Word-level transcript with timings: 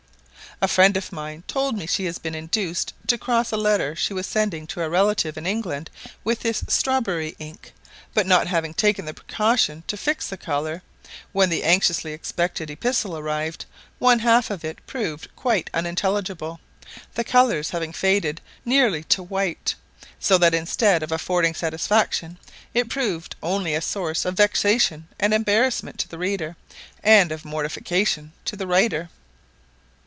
A 0.63 0.67
friend 0.67 0.95
of 0.95 1.11
mine 1.11 1.43
told 1.47 1.75
me 1.75 1.87
she 1.87 2.05
had 2.05 2.21
been 2.21 2.35
induced 2.35 2.93
to 3.07 3.17
cross 3.17 3.51
a 3.51 3.57
letter 3.57 3.95
she 3.95 4.13
was 4.13 4.27
sending 4.27 4.67
to 4.67 4.83
a 4.83 4.89
relative 4.91 5.35
in 5.35 5.47
England 5.47 5.89
with 6.23 6.41
this 6.41 6.63
strawberry 6.67 7.35
ink, 7.39 7.73
but 8.13 8.27
not 8.27 8.45
having 8.45 8.75
taken 8.75 9.05
the 9.05 9.13
precaution 9.15 9.83
to 9.87 9.97
fix 9.97 10.27
the 10.27 10.37
colour, 10.37 10.83
when 11.31 11.49
the 11.49 11.63
anxiously 11.63 12.13
expected 12.13 12.69
epistle 12.69 13.17
arrived, 13.17 13.65
one 13.97 14.19
half 14.19 14.51
of 14.51 14.63
it 14.63 14.85
proved 14.85 15.35
quite 15.35 15.71
unintelligible, 15.73 16.59
the 17.15 17.23
colours 17.23 17.71
having 17.71 17.91
faded 17.91 18.39
nearly 18.63 19.03
to 19.05 19.23
white; 19.23 19.73
so 20.19 20.37
that 20.37 20.53
instead 20.53 21.01
of 21.01 21.11
affording 21.11 21.55
satisfaction, 21.55 22.37
it 22.75 22.87
proved 22.87 23.35
only 23.41 23.73
a 23.73 23.81
source 23.81 24.25
of 24.25 24.37
vexation 24.37 25.07
and 25.19 25.33
embarrassment 25.33 25.97
to 25.97 26.07
the 26.07 26.19
reader, 26.19 26.55
and 27.03 27.31
of 27.31 27.45
mortification 27.45 28.31
to 28.45 28.55
the 28.55 28.67
writer. 28.67 29.09